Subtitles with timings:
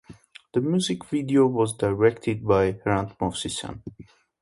[0.55, 3.83] The music video was directed by Hrant Movsisyan.